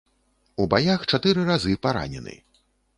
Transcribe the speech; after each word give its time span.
У 0.63 0.67
баях 0.71 1.05
чатыры 1.15 1.47
разы 1.53 1.79
паранены. 1.87 2.35